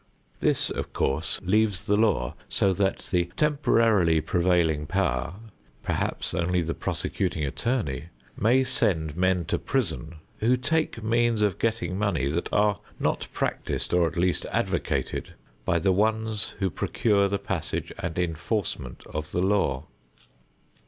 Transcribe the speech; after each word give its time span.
This, 0.39 0.71
of 0.71 0.93
course, 0.93 1.39
leaves 1.43 1.83
the 1.85 1.95
law 1.95 2.33
so 2.49 2.73
that 2.73 3.07
the 3.11 3.25
temporarily 3.35 4.19
prevailing 4.19 4.87
power, 4.87 5.35
perhaps 5.83 6.33
only 6.33 6.63
the 6.63 6.73
prosecuting 6.73 7.45
attorney, 7.45 8.05
may 8.35 8.63
send 8.63 9.15
men 9.15 9.45
to 9.45 9.59
prison 9.59 10.15
who 10.39 10.57
take 10.57 11.03
means 11.03 11.43
of 11.43 11.59
getting 11.59 11.99
money 11.99 12.27
that 12.29 12.51
are 12.51 12.77
not 12.99 13.27
practiced 13.31 13.93
or 13.93 14.07
at 14.07 14.17
least 14.17 14.47
advocated 14.51 15.35
by 15.65 15.77
the 15.77 15.91
ones 15.93 16.55
who 16.57 16.71
procure 16.71 17.27
the 17.27 17.37
passage 17.37 17.93
and 17.99 18.17
enforcement 18.17 19.03
of 19.05 19.29
the 19.29 19.41
law. 19.43 19.85